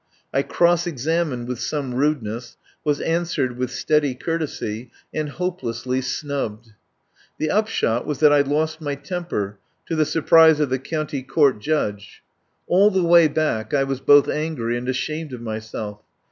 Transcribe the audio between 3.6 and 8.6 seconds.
steady courtesy, and hopelessly snubbed. The upshot was that I